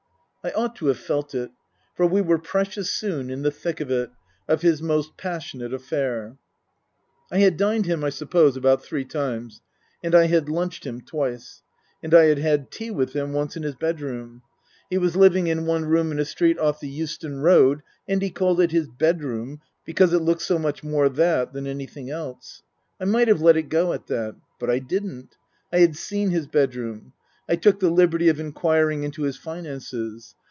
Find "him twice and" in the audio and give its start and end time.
10.83-12.15